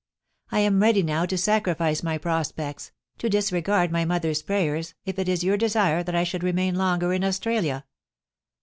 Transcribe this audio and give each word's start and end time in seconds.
I 0.51 0.61
am 0.61 0.81
ready 0.81 1.03
now 1.03 1.27
to 1.27 1.37
sacrifice 1.37 2.01
my 2.01 2.17
prospects, 2.17 2.91
to 3.19 3.29
disregard 3.29 3.91
my 3.91 4.03
mother's 4.03 4.41
prayers, 4.41 4.95
if 5.05 5.19
it 5.19 5.29
is 5.29 5.43
your 5.43 5.57
desire 5.57 6.01
that 6.01 6.15
I 6.15 6.23
should 6.23 6.41
remain 6.41 6.73
longer 6.73 7.13
in 7.13 7.23
Australia 7.23 7.85